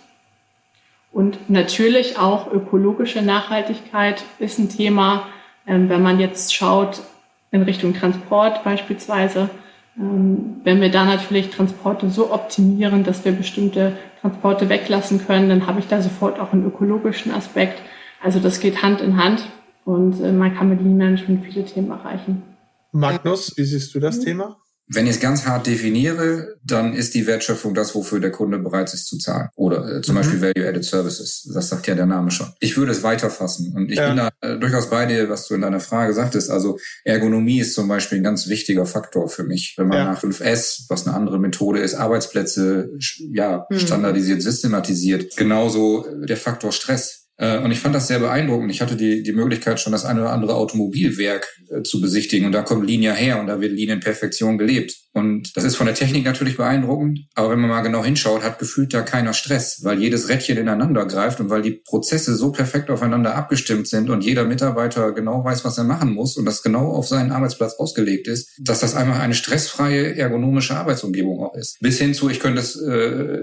[1.12, 5.26] Und natürlich auch ökologische Nachhaltigkeit ist ein Thema,
[5.66, 7.02] ähm, wenn man jetzt schaut
[7.50, 9.48] in Richtung Transport beispielsweise.
[9.98, 15.66] Ähm, wenn wir da natürlich Transporte so optimieren, dass wir bestimmte Transporte weglassen können, dann
[15.66, 17.80] habe ich da sofort auch einen ökologischen Aspekt.
[18.22, 19.44] Also das geht Hand in Hand
[19.84, 22.42] und äh, man kann mit Lean Management viele Themen erreichen.
[22.92, 24.24] Magnus, wie siehst du das mhm.
[24.24, 24.56] Thema?
[24.90, 28.92] Wenn ich es ganz hart definiere, dann ist die Wertschöpfung das, wofür der Kunde bereit
[28.94, 29.48] ist zu zahlen.
[29.54, 30.20] Oder äh, zum mhm.
[30.20, 31.50] Beispiel Value-Added Services.
[31.52, 32.46] Das sagt ja der Name schon.
[32.60, 33.74] Ich würde es weiterfassen.
[33.76, 34.08] Und ich ja.
[34.08, 36.50] bin da äh, durchaus bei dir, was du in deiner Frage sagtest.
[36.50, 39.74] Also Ergonomie ist zum Beispiel ein ganz wichtiger Faktor für mich.
[39.76, 40.04] Wenn man ja.
[40.04, 42.90] nach 5S, was eine andere Methode ist, Arbeitsplätze
[43.30, 43.78] ja, mhm.
[43.78, 45.36] standardisiert, systematisiert.
[45.36, 47.27] Genauso der Faktor Stress.
[47.38, 48.70] Äh, und ich fand das sehr beeindruckend.
[48.70, 52.46] Ich hatte die, die Möglichkeit, schon das eine oder andere Automobilwerk äh, zu besichtigen.
[52.46, 54.94] Und da kommt ja her und da wird Lean in Perfektion gelebt.
[55.12, 57.20] Und das ist von der Technik natürlich beeindruckend.
[57.34, 61.06] Aber wenn man mal genau hinschaut, hat gefühlt da keiner Stress, weil jedes Rädchen ineinander
[61.06, 65.64] greift und weil die Prozesse so perfekt aufeinander abgestimmt sind und jeder Mitarbeiter genau weiß,
[65.64, 69.18] was er machen muss und das genau auf seinen Arbeitsplatz ausgelegt ist, dass das einfach
[69.18, 71.78] eine stressfreie, ergonomische Arbeitsumgebung auch ist.
[71.80, 73.42] Bis hin zu, ich könnte es äh,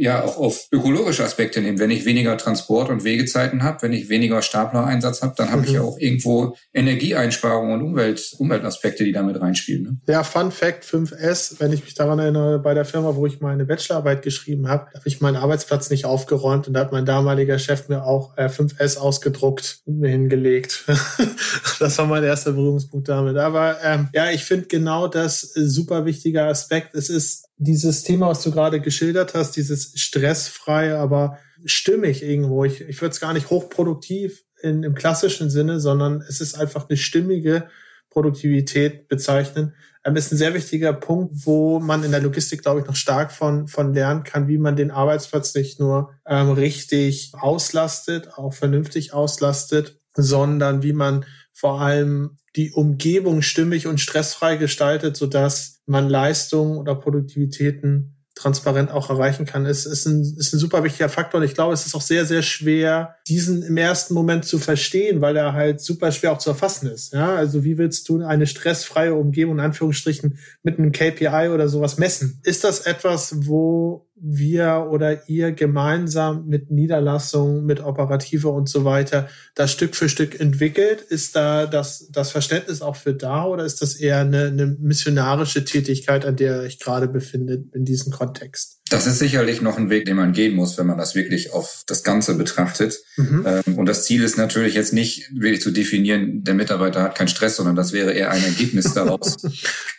[0.00, 1.78] ja auch auf ökologische Aspekte nehmen.
[1.78, 5.66] Wenn ich weniger Transport- und Wegezeiten habe, wenn ich weniger Staplereinsatz habe, dann habe mhm.
[5.66, 9.82] ich ja auch irgendwo Energieeinsparungen und Umwelt, Umweltaspekte, die damit reinspielen.
[9.82, 9.96] Ne?
[10.08, 13.66] Ja, Fun Fact 5S, wenn ich mich daran erinnere, bei der Firma, wo ich meine
[13.66, 17.88] Bachelorarbeit geschrieben habe, habe ich meinen Arbeitsplatz nicht aufgeräumt und da hat mein damaliger Chef
[17.88, 20.86] mir auch äh, 5S ausgedruckt und mir hingelegt.
[21.78, 23.36] das war mein erster Berührungspunkt damit.
[23.36, 26.94] Aber ähm, ja, ich finde genau das super wichtiger Aspekt.
[26.94, 32.64] Es ist dieses Thema, was du gerade geschildert hast, dieses stressfrei, aber stimmig irgendwo.
[32.64, 36.88] Ich, ich würde es gar nicht hochproduktiv in, im klassischen Sinne, sondern es ist einfach
[36.88, 37.68] eine stimmige
[38.08, 39.74] Produktivität bezeichnen.
[40.04, 43.30] Ähm, ist ein sehr wichtiger Punkt, wo man in der Logistik, glaube ich, noch stark
[43.30, 49.12] von, von lernen kann, wie man den Arbeitsplatz nicht nur ähm, richtig auslastet, auch vernünftig
[49.12, 51.26] auslastet, sondern wie man
[51.60, 59.10] vor allem die Umgebung stimmig und stressfrei gestaltet, sodass man Leistungen oder Produktivitäten transparent auch
[59.10, 61.40] erreichen kann, ist, ist, ein, ist ein super wichtiger Faktor.
[61.40, 65.20] Und ich glaube, es ist auch sehr, sehr schwer, diesen im ersten Moment zu verstehen,
[65.20, 67.12] weil er halt super schwer auch zu erfassen ist.
[67.12, 71.98] Ja, also wie willst du eine stressfreie Umgebung in Anführungsstrichen mit einem KPI oder sowas
[71.98, 72.40] messen?
[72.42, 79.28] Ist das etwas, wo wir oder ihr gemeinsam mit Niederlassungen, mit Operative und so weiter
[79.54, 81.00] das Stück für Stück entwickelt?
[81.00, 85.64] Ist da das, das Verständnis auch für da oder ist das eher eine, eine missionarische
[85.64, 88.79] Tätigkeit, an der ich gerade befinde in diesem Kontext?
[88.90, 91.84] Das ist sicherlich noch ein Weg, den man gehen muss, wenn man das wirklich auf
[91.86, 92.98] das Ganze betrachtet.
[93.16, 93.46] Mhm.
[93.46, 97.28] Ähm, und das Ziel ist natürlich jetzt nicht wirklich zu definieren, der Mitarbeiter hat keinen
[97.28, 99.36] Stress, sondern das wäre eher ein Ergebnis daraus.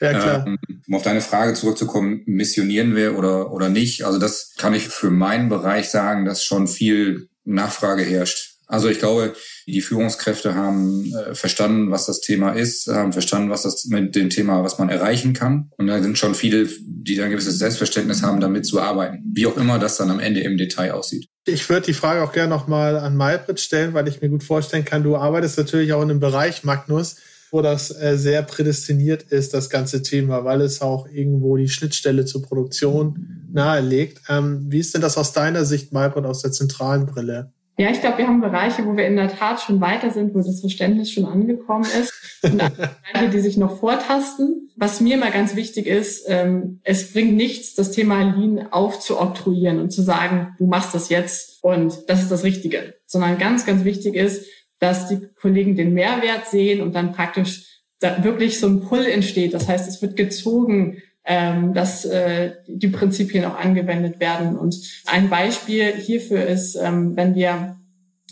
[0.01, 0.45] ja, klar.
[0.45, 4.05] Ähm, um auf deine Frage zurückzukommen, missionieren wir oder, oder nicht?
[4.05, 8.50] Also das kann ich für meinen Bereich sagen, dass schon viel Nachfrage herrscht.
[8.71, 9.33] Also ich glaube,
[9.67, 14.29] die Führungskräfte haben äh, verstanden, was das Thema ist, haben verstanden, was das mit dem
[14.29, 15.69] Thema, was man erreichen kann.
[15.77, 19.23] Und da sind schon viele, die da ein gewisses Selbstverständnis haben, damit zu arbeiten.
[19.33, 21.27] Wie auch immer das dann am Ende im Detail aussieht.
[21.45, 24.85] Ich würde die Frage auch gerne nochmal an Maybrit stellen, weil ich mir gut vorstellen
[24.85, 27.17] kann, du arbeitest natürlich auch in einem Bereich, Magnus,
[27.51, 32.23] wo das äh, sehr prädestiniert ist, das ganze Thema, weil es auch irgendwo die Schnittstelle
[32.23, 34.21] zur Produktion nahelegt.
[34.29, 37.51] Ähm, wie ist denn das aus deiner Sicht, Maybrit, aus der zentralen Brille?
[37.77, 40.39] Ja, ich glaube, wir haben Bereiche, wo wir in der Tat schon weiter sind, wo
[40.39, 42.13] das Verständnis schon angekommen ist.
[42.43, 42.57] Und
[43.13, 44.69] Bereiche, die sich noch vortasten.
[44.75, 49.91] Was mir immer ganz wichtig ist, ähm, es bringt nichts, das Thema Lean aufzuoktroyieren und
[49.91, 52.95] zu sagen, du machst das jetzt und das ist das Richtige.
[53.05, 54.45] Sondern ganz, ganz wichtig ist,
[54.79, 59.53] dass die Kollegen den Mehrwert sehen und dann praktisch da wirklich so ein Pull entsteht.
[59.53, 64.57] Das heißt, es wird gezogen, ähm, dass äh, die Prinzipien auch angewendet werden.
[64.57, 67.77] Und ein Beispiel hierfür ist, ähm, wenn wir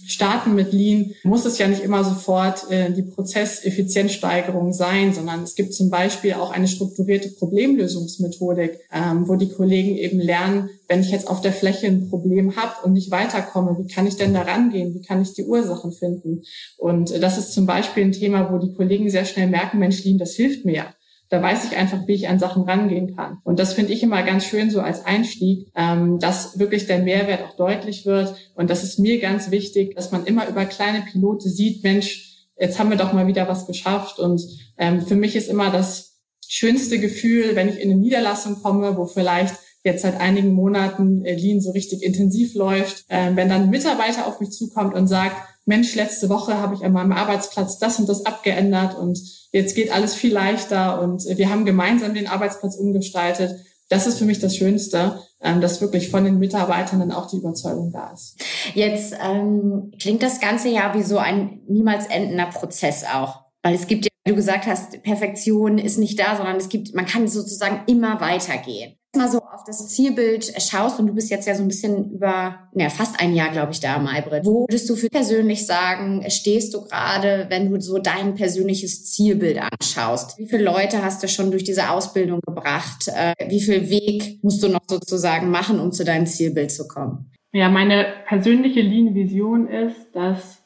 [0.09, 5.55] starten mit Lean, muss es ja nicht immer sofort äh, die Prozesseffizienzsteigerung sein, sondern es
[5.55, 11.11] gibt zum Beispiel auch eine strukturierte Problemlösungsmethodik, ähm, wo die Kollegen eben lernen, wenn ich
[11.11, 14.41] jetzt auf der Fläche ein Problem habe und nicht weiterkomme, wie kann ich denn da
[14.41, 14.95] rangehen?
[14.95, 16.41] Wie kann ich die Ursachen finden?
[16.77, 20.03] Und äh, das ist zum Beispiel ein Thema, wo die Kollegen sehr schnell merken, Mensch,
[20.03, 20.93] Lean, das hilft mir ja.
[21.29, 23.37] Da weiß ich einfach, wie ich an Sachen rangehen kann.
[23.43, 27.43] Und das finde ich immer ganz schön so als Einstieg, ähm, dass wirklich der Mehrwert
[27.43, 28.33] auch deutlich wird.
[28.55, 32.79] Und das ist mir ganz wichtig, dass man immer über kleine Pilote sieht, Mensch, jetzt
[32.79, 34.19] haben wir doch mal wieder was geschafft.
[34.19, 34.41] Und
[34.77, 39.05] ähm, für mich ist immer das schönste Gefühl, wenn ich in eine Niederlassung komme, wo
[39.05, 43.69] vielleicht jetzt seit einigen Monaten äh, Lean so richtig intensiv läuft, äh, wenn dann ein
[43.69, 45.35] Mitarbeiter auf mich zukommt und sagt,
[45.69, 49.19] Mensch, letzte Woche habe ich an meinem Arbeitsplatz das und das abgeändert und
[49.51, 53.55] jetzt geht alles viel leichter und wir haben gemeinsam den Arbeitsplatz umgestaltet.
[53.87, 57.37] Das ist für mich das Schönste, ähm, dass wirklich von den Mitarbeitern dann auch die
[57.37, 58.37] Überzeugung da ist.
[58.73, 63.41] Jetzt ähm, klingt das Ganze ja wie so ein niemals endender Prozess auch.
[63.61, 67.05] Weil es gibt ja, du gesagt hast, Perfektion ist nicht da, sondern es gibt, man
[67.05, 71.55] kann sozusagen immer weitergehen mal so auf das Zielbild schaust und du bist jetzt ja
[71.55, 74.45] so ein bisschen über ja, fast ein Jahr, glaube ich, da, Maybrit.
[74.45, 79.59] Wo würdest du für persönlich sagen, stehst du gerade, wenn du so dein persönliches Zielbild
[79.59, 80.37] anschaust?
[80.37, 83.07] Wie viele Leute hast du schon durch diese Ausbildung gebracht?
[83.07, 87.31] Äh, wie viel Weg musst du noch sozusagen machen, um zu deinem Zielbild zu kommen?
[87.51, 90.59] Ja, meine persönliche Lean-Vision ist, dass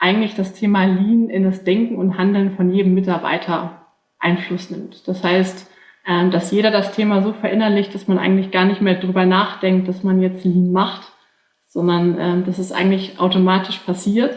[0.00, 3.86] eigentlich das Thema Lean in das Denken und Handeln von jedem Mitarbeiter
[4.18, 5.06] Einfluss nimmt.
[5.06, 5.70] Das heißt,
[6.06, 9.86] ähm, dass jeder das Thema so verinnerlicht, dass man eigentlich gar nicht mehr drüber nachdenkt,
[9.86, 11.12] dass man jetzt Lean macht,
[11.68, 14.34] sondern ähm, dass es eigentlich automatisch passiert.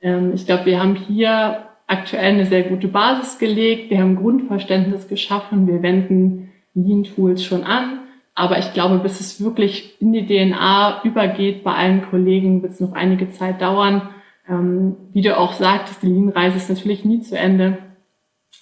[0.00, 5.08] Ähm, ich glaube, wir haben hier aktuell eine sehr gute Basis gelegt, wir haben Grundverständnis
[5.08, 7.98] geschaffen, wir wenden Lean-Tools schon an,
[8.36, 12.80] aber ich glaube, bis es wirklich in die DNA übergeht bei allen Kollegen, wird es
[12.80, 14.08] noch einige Zeit dauern.
[14.50, 17.78] Ähm, wie du auch sagtest, die Lean-Reise ist natürlich nie zu Ende.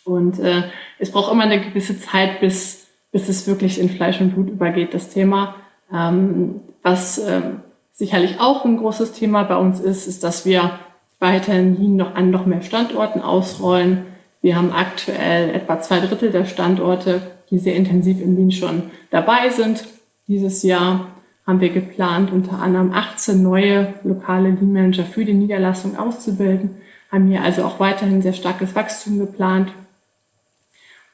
[0.04, 0.64] Und äh,
[0.98, 4.92] es braucht immer eine gewisse Zeit, bis, bis es wirklich in Fleisch und Blut übergeht,
[4.92, 5.56] das Thema.
[5.92, 10.78] Ähm, was ähm, sicherlich auch ein großes Thema bei uns ist, ist, dass wir
[11.20, 14.04] weiterhin Lean noch an noch mehr Standorten ausrollen.
[14.40, 19.48] Wir haben aktuell etwa zwei Drittel der Standorte, die sehr intensiv im Lean schon dabei
[19.48, 19.84] sind.
[20.28, 21.08] Dieses Jahr
[21.48, 26.76] haben wir geplant, unter anderem 18 neue lokale Lean Manager für die Niederlassung auszubilden,
[27.10, 29.72] haben hier also auch weiterhin sehr starkes Wachstum geplant.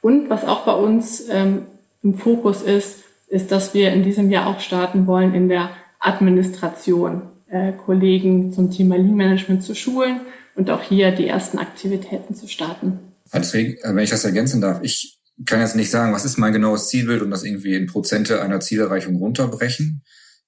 [0.01, 1.67] Und was auch bei uns ähm,
[2.03, 5.69] im Fokus ist, ist, dass wir in diesem Jahr auch starten wollen in der
[6.01, 10.19] Administration, äh, Kollegen zum Thema Lean Management zu schulen
[10.55, 12.99] und auch hier die ersten Aktivitäten zu starten.
[13.33, 16.51] Deswegen, äh, wenn ich das ergänzen darf, ich kann jetzt nicht sagen, was ist mein
[16.51, 20.03] genaues Zielbild und das irgendwie in Prozente einer Zielerreichung runterbrechen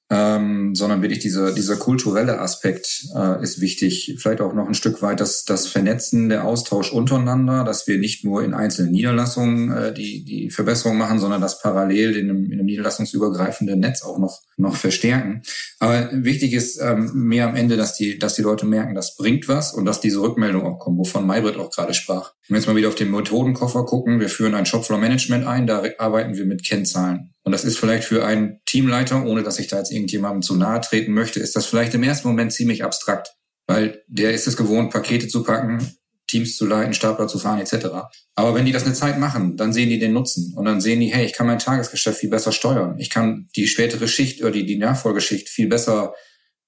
[0.10, 4.16] ähm, sondern wirklich dieser, dieser kulturelle Aspekt äh, ist wichtig.
[4.18, 8.24] Vielleicht auch noch ein Stück weit das, das Vernetzen, der Austausch untereinander, dass wir nicht
[8.24, 12.54] nur in einzelnen Niederlassungen äh, die, die Verbesserung machen, sondern dass parallel in einem, in
[12.54, 15.44] einem niederlassungsübergreifenden Netz auch noch noch verstärken.
[15.80, 19.48] Aber wichtig ist ähm, mir am Ende, dass die, dass die Leute merken, das bringt
[19.48, 22.34] was und dass diese Rückmeldung auch kommt, wovon Maybrit auch gerade sprach.
[22.48, 25.84] Wenn wir jetzt mal wieder auf den Methodenkoffer gucken, wir führen ein Shopfloor-Management ein, da
[26.00, 27.34] arbeiten wir mit Kennzahlen.
[27.44, 30.82] Und das ist vielleicht für einen Teamleiter, ohne dass ich da jetzt irgendjemandem zu nahe
[30.82, 33.34] treten möchte, ist das vielleicht im ersten Moment ziemlich abstrakt.
[33.68, 37.88] Weil der ist es gewohnt, Pakete zu packen, Teams zu leiten, Stapler zu fahren etc.
[38.36, 41.00] Aber wenn die das eine Zeit machen, dann sehen die den Nutzen und dann sehen
[41.00, 43.00] die, hey, ich kann mein Tagesgeschäft viel besser steuern.
[43.00, 46.14] Ich kann die spätere Schicht oder die, die Nachfolgeschicht viel besser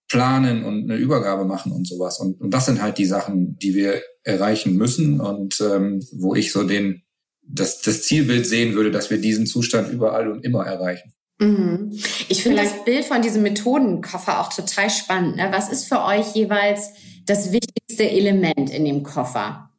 [0.07, 2.19] planen und eine Übergabe machen und sowas.
[2.19, 6.51] Und, und das sind halt die Sachen, die wir erreichen müssen und ähm, wo ich
[6.51, 7.03] so den
[7.51, 11.13] das, das Zielbild sehen würde, dass wir diesen Zustand überall und immer erreichen.
[11.39, 11.91] Mhm.
[12.27, 15.37] Ich finde das Bild von diesem Methodenkoffer auch total spannend.
[15.37, 15.49] Ne?
[15.51, 16.89] Was ist für euch jeweils
[17.29, 19.69] das wichtigste Element in dem Koffer?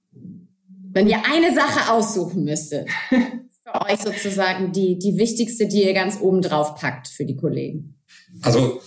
[0.92, 6.18] Wenn ihr eine Sache aussuchen müsstet, für euch sozusagen die, die wichtigste, die ihr ganz
[6.20, 7.94] oben drauf packt für die Kollegen?
[8.42, 8.80] Also,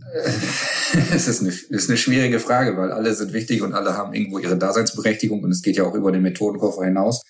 [0.00, 0.30] äh,
[1.14, 4.38] es ist eine, ist eine schwierige Frage, weil alle sind wichtig und alle haben irgendwo
[4.38, 7.22] ihre Daseinsberechtigung und es geht ja auch über den Methodenkoffer hinaus.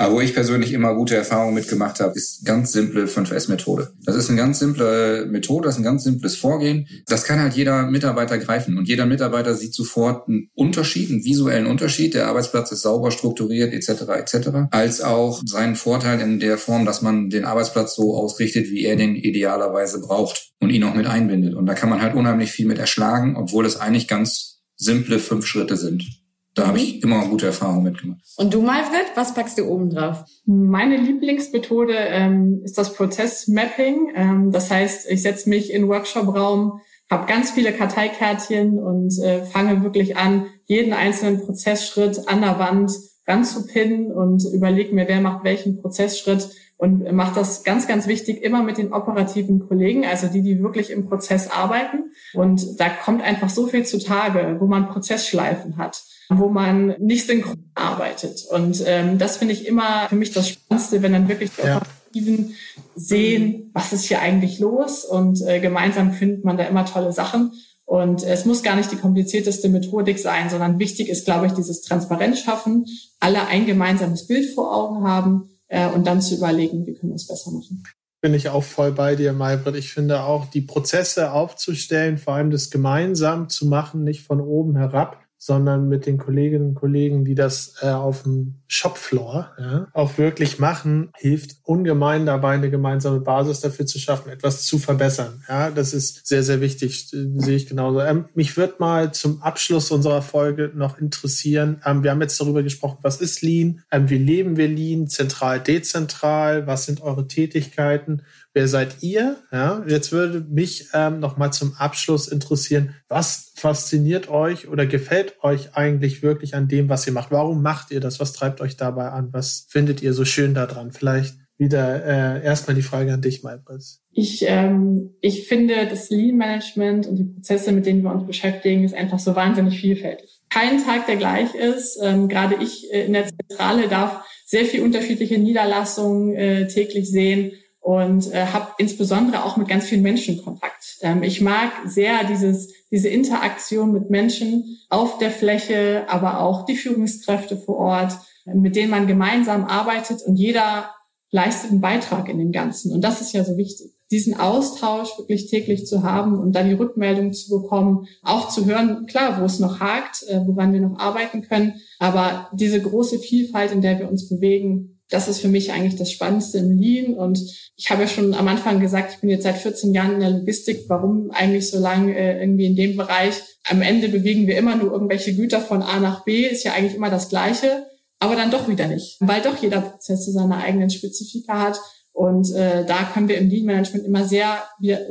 [0.00, 3.92] Aber wo ich persönlich immer gute Erfahrungen mitgemacht habe, ist ganz simple 5S-Methode.
[4.02, 6.88] Das ist eine ganz simple Methode, das ist ein ganz simples Vorgehen.
[7.06, 11.66] Das kann halt jeder Mitarbeiter greifen und jeder Mitarbeiter sieht sofort einen Unterschied, einen visuellen
[11.66, 12.14] Unterschied.
[12.14, 14.04] Der Arbeitsplatz ist sauber strukturiert etc.
[14.08, 14.48] etc.
[14.70, 18.96] Als auch seinen Vorteil in der Form, dass man den Arbeitsplatz so ausrichtet, wie er
[18.96, 21.54] den idealerweise braucht und ihn auch mit einbindet.
[21.54, 25.44] Und da kann man halt unheimlich viel mit erschlagen, obwohl es eigentlich ganz simple fünf
[25.44, 26.06] Schritte sind.
[26.54, 28.20] Da habe ich immer gute Erfahrungen mitgemacht.
[28.36, 30.24] Und du, Malfred, was packst du oben drauf?
[30.46, 34.12] Meine Lieblingsmethode ähm, ist das Prozessmapping.
[34.16, 39.82] Ähm, das heißt, ich setze mich in Workshop-Raum, habe ganz viele Karteikärtchen und äh, fange
[39.84, 42.92] wirklich an, jeden einzelnen Prozessschritt an der Wand
[43.28, 48.62] ranzupinnen und überlege mir, wer macht welchen Prozessschritt und macht das ganz, ganz wichtig immer
[48.62, 52.10] mit den operativen Kollegen, also die, die wirklich im Prozess arbeiten.
[52.32, 57.70] Und da kommt einfach so viel zutage, wo man Prozessschleifen hat wo man nicht synchron
[57.74, 58.46] arbeitet.
[58.50, 62.54] Und ähm, das finde ich immer für mich das Spannendste, wenn dann wirklich die Operativen
[62.94, 67.52] sehen, was ist hier eigentlich los und äh, gemeinsam findet man da immer tolle Sachen.
[67.84, 71.82] Und es muss gar nicht die komplizierteste Methodik sein, sondern wichtig ist, glaube ich, dieses
[71.82, 72.86] Transparenz schaffen,
[73.18, 77.16] alle ein gemeinsames Bild vor Augen haben äh, und dann zu überlegen, wie können wir
[77.16, 77.82] es besser machen
[78.20, 79.76] bin ich auch voll bei dir, Maybrit.
[79.76, 84.76] Ich finde auch, die Prozesse aufzustellen, vor allem das gemeinsam zu machen, nicht von oben
[84.76, 90.18] herab, sondern mit den Kolleginnen und Kollegen, die das äh, auf dem Shopfloor ja, auch
[90.18, 95.42] wirklich machen, hilft ungemein dabei, eine gemeinsame Basis dafür zu schaffen, etwas zu verbessern.
[95.48, 98.02] Ja, das ist sehr, sehr wichtig, äh, sehe ich genauso.
[98.02, 101.80] Ähm, mich würde mal zum Abschluss unserer Folge noch interessieren.
[101.86, 103.82] Ähm, wir haben jetzt darüber gesprochen, was ist Lean?
[103.90, 105.08] Ähm, wie leben wir Lean?
[105.08, 106.66] Zentral, dezentral?
[106.66, 108.24] Was sind eure Tätigkeiten?
[108.52, 109.36] Wer seid ihr?
[109.52, 115.36] Ja, jetzt würde mich ähm, noch mal zum Abschluss interessieren, was fasziniert euch oder gefällt
[115.42, 117.30] euch eigentlich wirklich an dem, was ihr macht?
[117.30, 118.18] Warum macht ihr das?
[118.18, 119.28] Was treibt euch dabei an?
[119.32, 120.90] Was findet ihr so schön daran?
[120.90, 124.02] Vielleicht wieder äh, erstmal die Frage an dich, Malbris.
[124.10, 128.82] Ich, ähm, ich finde, das Lean Management und die Prozesse, mit denen wir uns beschäftigen,
[128.82, 130.40] ist einfach so wahnsinnig vielfältig.
[130.48, 131.98] Kein Tag, der gleich ist.
[132.02, 137.52] Ähm, gerade ich äh, in der Zentrale darf sehr viel unterschiedliche Niederlassungen äh, täglich sehen
[137.80, 140.98] und äh, habe insbesondere auch mit ganz vielen Menschen Kontakt.
[141.00, 146.76] Ähm, ich mag sehr dieses, diese Interaktion mit Menschen auf der Fläche, aber auch die
[146.76, 148.12] Führungskräfte vor Ort,
[148.44, 150.90] mit denen man gemeinsam arbeitet und jeder
[151.30, 152.92] leistet einen Beitrag in dem Ganzen.
[152.92, 153.92] Und das ist ja so wichtig.
[154.10, 159.06] Diesen Austausch wirklich täglich zu haben und dann die Rückmeldung zu bekommen, auch zu hören,
[159.06, 163.70] klar, wo es noch hakt, äh, woran wir noch arbeiten können, aber diese große Vielfalt,
[163.70, 167.14] in der wir uns bewegen, das ist für mich eigentlich das Spannendste im Lean.
[167.14, 167.40] Und
[167.76, 170.30] ich habe ja schon am Anfang gesagt, ich bin jetzt seit 14 Jahren in der
[170.30, 170.84] Logistik.
[170.88, 173.34] Warum eigentlich so lange äh, irgendwie in dem Bereich?
[173.64, 176.94] Am Ende bewegen wir immer nur irgendwelche Güter von A nach B, ist ja eigentlich
[176.94, 177.86] immer das Gleiche,
[178.18, 181.80] aber dann doch wieder nicht, weil doch jeder Prozess seine eigenen Spezifika hat.
[182.12, 184.62] Und äh, da können wir im Lean Management immer sehr,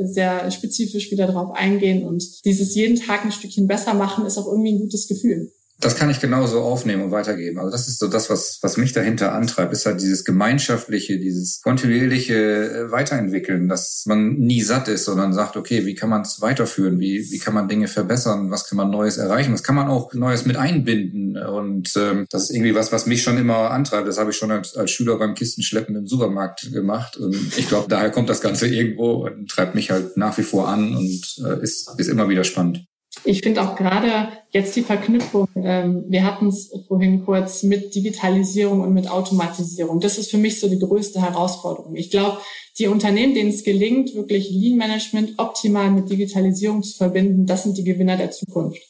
[0.01, 2.05] sehr spezifisch wieder drauf eingehen.
[2.05, 5.95] Und dieses jeden Tag ein Stückchen besser machen, ist auch irgendwie ein gutes Gefühl das
[5.95, 7.57] kann ich genauso aufnehmen und weitergeben.
[7.57, 11.61] Also das ist so das, was, was mich dahinter antreibt, ist halt dieses gemeinschaftliche, dieses
[11.61, 16.41] kontinuierliche äh, Weiterentwickeln, dass man nie satt ist, sondern sagt, okay, wie kann man es
[16.41, 16.99] weiterführen?
[16.99, 18.51] Wie, wie kann man Dinge verbessern?
[18.51, 19.53] Was kann man Neues erreichen?
[19.53, 21.37] Was kann man auch Neues mit einbinden?
[21.37, 24.08] Und ähm, das ist irgendwie was, was mich schon immer antreibt.
[24.08, 27.15] Das habe ich schon als, als Schüler beim Kistenschleppen im Supermarkt gemacht.
[27.15, 30.67] Und ich glaube, daher kommt das Ganze irgendwo und treibt mich halt nach wie vor
[30.67, 32.85] an und äh, ist, ist immer wieder spannend.
[33.25, 38.81] Ich finde auch gerade jetzt die Verknüpfung, ähm, wir hatten es vorhin kurz mit Digitalisierung
[38.81, 39.99] und mit Automatisierung.
[39.99, 41.95] Das ist für mich so die größte Herausforderung.
[41.95, 42.37] Ich glaube,
[42.77, 47.77] die Unternehmen, denen es gelingt, wirklich Lean Management optimal mit Digitalisierung zu verbinden, das sind
[47.77, 48.81] die Gewinner der Zukunft.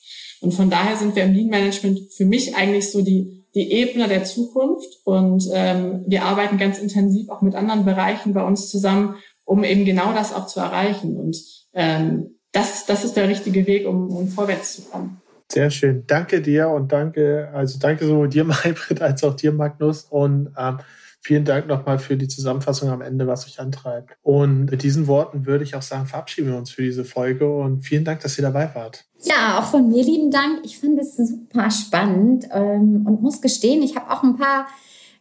[0.41, 4.07] Und von daher sind wir im Lean Management für mich eigentlich so die, die Ebene
[4.07, 4.87] der Zukunft.
[5.03, 9.85] Und ähm, wir arbeiten ganz intensiv auch mit anderen Bereichen bei uns zusammen, um eben
[9.85, 11.17] genau das auch zu erreichen.
[11.17, 11.37] Und
[11.73, 15.21] ähm, das, das ist der richtige Weg, um, um vorwärts zu kommen.
[15.51, 16.03] Sehr schön.
[16.05, 20.05] Danke dir und danke, also danke sowohl dir, Maybrit, als auch dir, Magnus.
[20.09, 20.79] Und ähm,
[21.21, 24.15] vielen Dank nochmal für die Zusammenfassung am Ende, was euch antreibt.
[24.21, 27.81] Und mit diesen Worten würde ich auch sagen, verabschieden wir uns für diese Folge und
[27.81, 29.05] vielen Dank, dass ihr dabei wart.
[29.21, 30.59] Ja, auch von mir lieben Dank.
[30.63, 34.67] Ich fand es super spannend ähm, und muss gestehen, ich habe auch ein paar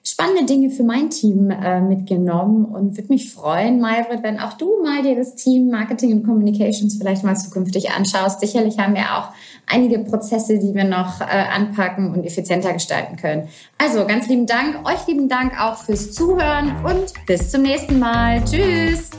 [0.08, 4.82] spannende Dinge für mein Team äh, mitgenommen und würde mich freuen, Maybrit, wenn auch du
[4.82, 8.40] mal dir das Team Marketing und Communications vielleicht mal zukünftig anschaust.
[8.40, 9.28] Sicherlich haben wir auch
[9.66, 13.48] einige Prozesse, die wir noch äh, anpacken und effizienter gestalten können.
[13.76, 18.42] Also ganz lieben Dank, euch lieben Dank auch fürs Zuhören und bis zum nächsten Mal.
[18.44, 19.10] Tschüss!